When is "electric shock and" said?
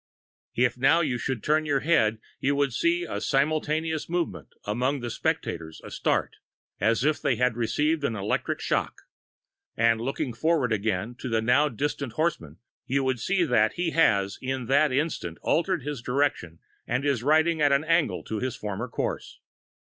8.15-10.01